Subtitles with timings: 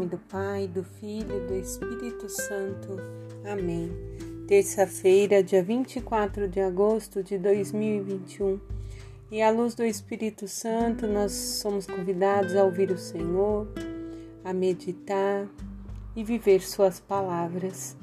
[0.00, 2.96] nome do Pai, do Filho e do Espírito Santo.
[3.44, 3.92] Amém.
[4.46, 8.58] Terça-feira, dia 24 de agosto de 2021.
[9.30, 13.68] E à luz do Espírito Santo, nós somos convidados a ouvir o Senhor,
[14.42, 15.46] a meditar
[16.16, 17.94] e viver Suas palavras.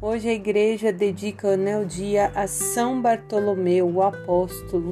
[0.00, 4.90] Hoje a igreja dedica né, o dia a São Bartolomeu, o apóstolo.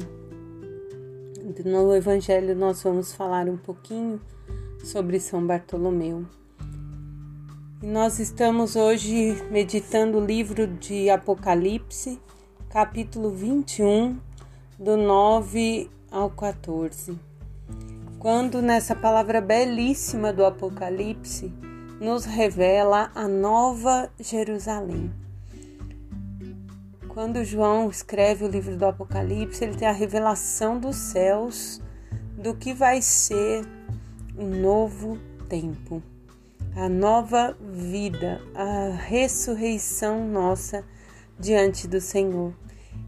[1.65, 4.20] No Evangelho, nós vamos falar um pouquinho
[4.84, 6.27] sobre São Bartolomeu.
[7.83, 12.20] Nós estamos hoje meditando o livro de Apocalipse,
[12.69, 14.19] capítulo 21,
[14.79, 17.19] do 9 ao 14.
[18.19, 21.51] Quando nessa palavra belíssima do Apocalipse
[21.98, 25.11] nos revela a nova Jerusalém.
[27.09, 31.81] Quando João escreve o livro do Apocalipse, ele tem a revelação dos céus,
[32.36, 33.64] do que vai ser
[34.36, 36.03] um novo tempo,
[36.77, 40.85] a nova vida, a ressurreição nossa
[41.39, 42.53] diante do Senhor.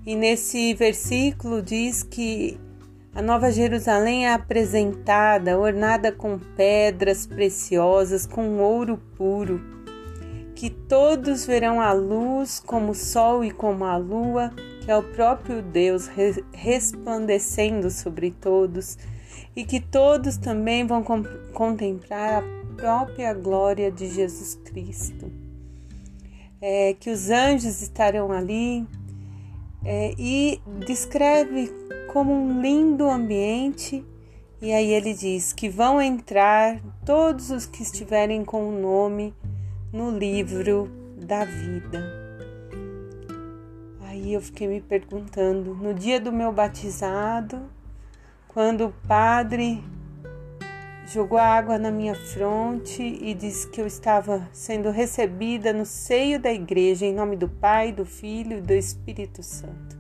[0.05, 2.59] E nesse versículo diz que
[3.15, 9.61] a Nova Jerusalém é apresentada, ornada com pedras preciosas, com ouro puro,
[10.63, 15.03] que todos verão a luz como o sol e como a lua, que é o
[15.03, 16.09] próprio Deus
[16.53, 18.97] resplandecendo sobre todos
[19.57, 21.03] e que todos também vão
[21.53, 25.33] contemplar a própria glória de Jesus Cristo.
[26.61, 28.87] É, que os anjos estarão ali
[29.85, 31.73] é, e descreve
[32.13, 34.07] como um lindo ambiente.
[34.61, 39.35] E aí ele diz que vão entrar todos os que estiverem com o nome
[39.93, 42.03] no livro da vida.
[44.01, 47.61] Aí eu fiquei me perguntando, no dia do meu batizado,
[48.49, 49.85] quando o padre
[51.07, 56.51] jogou água na minha fronte e disse que eu estava sendo recebida no seio da
[56.51, 59.99] igreja em nome do Pai, do Filho e do Espírito Santo.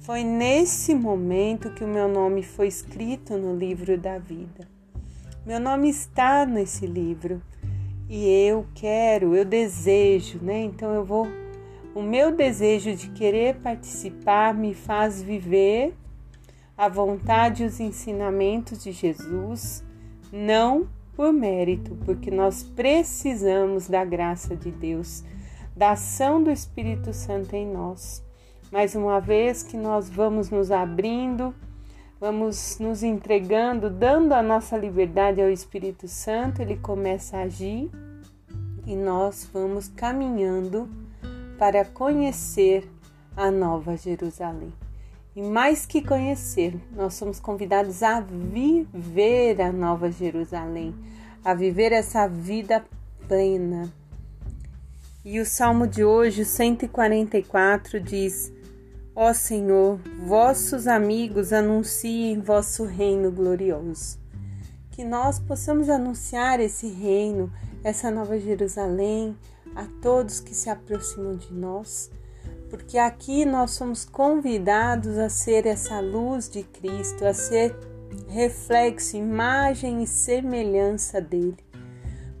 [0.00, 4.68] Foi nesse momento que o meu nome foi escrito no livro da vida.
[5.46, 7.40] Meu nome está nesse livro
[8.08, 10.62] e eu quero, eu desejo, né?
[10.62, 11.26] Então eu vou.
[11.94, 15.94] O meu desejo de querer participar me faz viver
[16.76, 19.84] a vontade e os ensinamentos de Jesus,
[20.32, 25.22] não por mérito, porque nós precisamos da graça de Deus,
[25.76, 28.24] da ação do Espírito Santo em nós.
[28.70, 31.54] Mas uma vez que nós vamos nos abrindo,
[32.22, 37.90] vamos nos entregando, dando a nossa liberdade ao Espírito Santo, ele começa a agir
[38.86, 40.88] e nós vamos caminhando
[41.58, 42.88] para conhecer
[43.36, 44.72] a Nova Jerusalém.
[45.34, 50.94] E mais que conhecer, nós somos convidados a viver a Nova Jerusalém,
[51.44, 52.84] a viver essa vida
[53.26, 53.92] plena.
[55.24, 58.52] E o salmo de hoje, 144, diz:
[59.14, 64.18] Ó Senhor, vossos amigos anunciem vosso reino glorioso.
[64.90, 67.52] Que nós possamos anunciar esse reino,
[67.84, 69.36] essa Nova Jerusalém,
[69.74, 72.10] a todos que se aproximam de nós
[72.72, 77.76] porque aqui nós somos convidados a ser essa luz de Cristo, a ser
[78.28, 81.58] reflexo, imagem e semelhança dele,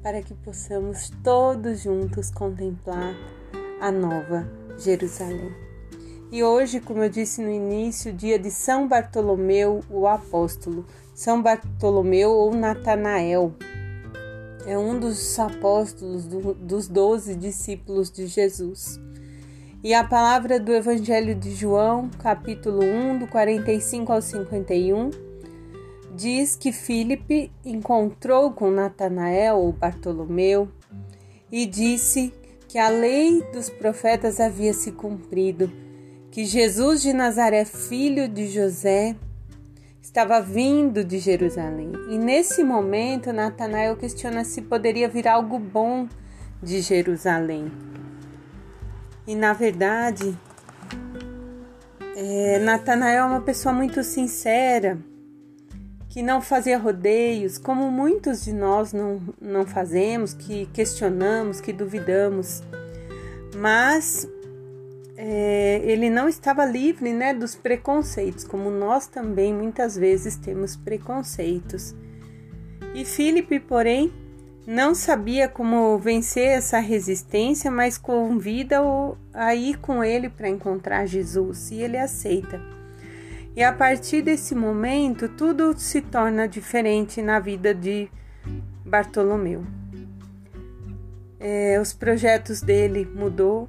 [0.02, 3.14] para que possamos todos juntos contemplar
[3.78, 5.71] a nova Jerusalém.
[6.32, 12.30] E hoje, como eu disse no início, dia de São Bartolomeu, o apóstolo, São Bartolomeu
[12.30, 13.52] ou Natanael,
[14.66, 18.98] é um dos apóstolos do, dos doze discípulos de Jesus.
[19.84, 25.10] E a palavra do Evangelho de João, capítulo 1, do 45 ao 51,
[26.16, 30.66] diz que Filipe encontrou com Natanael ou Bartolomeu
[31.50, 32.32] e disse
[32.66, 35.70] que a lei dos profetas havia se cumprido,
[36.32, 39.14] que Jesus de Nazaré, filho de José,
[40.00, 41.92] estava vindo de Jerusalém.
[42.08, 46.08] E nesse momento, Natanael questiona se poderia vir algo bom
[46.62, 47.70] de Jerusalém.
[49.26, 50.34] E na verdade,
[52.16, 54.98] é, Natanael é uma pessoa muito sincera,
[56.08, 62.62] que não fazia rodeios, como muitos de nós não, não fazemos, que questionamos, que duvidamos.
[63.54, 64.26] Mas
[65.16, 71.94] é, ele não estava livre né, dos preconceitos, como nós também muitas vezes temos preconceitos.
[72.94, 74.12] E Filipe, porém,
[74.66, 81.70] não sabia como vencer essa resistência, mas convida-o a ir com ele para encontrar Jesus
[81.70, 82.60] e ele aceita.
[83.54, 88.08] E a partir desse momento, tudo se torna diferente na vida de
[88.84, 89.64] Bartolomeu.
[91.42, 93.68] é, os projetos dele mudou.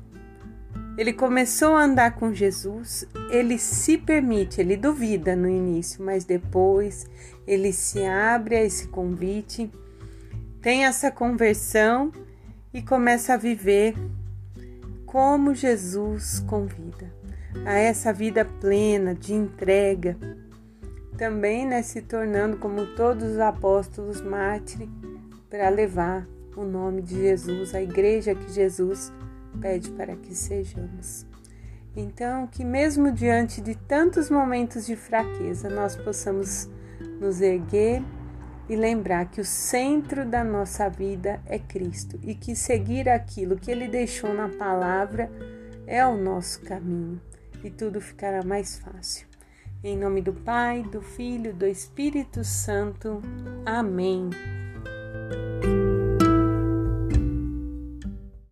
[0.97, 7.07] Ele começou a andar com Jesus, ele se permite, ele duvida no início, mas depois
[7.47, 9.71] ele se abre a esse convite,
[10.61, 12.11] tem essa conversão
[12.71, 13.95] e começa a viver
[15.05, 17.11] como Jesus convida
[17.65, 20.17] a essa vida plena de entrega,
[21.17, 24.89] também né, se tornando como todos os apóstolos mártires
[25.49, 29.11] para levar o nome de Jesus, a igreja que Jesus
[29.53, 31.25] pede para que sejamos.
[31.95, 36.69] Então, que mesmo diante de tantos momentos de fraqueza, nós possamos
[37.19, 38.01] nos erguer
[38.67, 43.69] e lembrar que o centro da nossa vida é Cristo e que seguir aquilo que
[43.69, 45.29] Ele deixou na palavra
[45.85, 47.21] é o nosso caminho
[47.63, 49.27] e tudo ficará mais fácil.
[49.83, 53.21] Em nome do Pai, do Filho, do Espírito Santo.
[53.65, 54.29] Amém.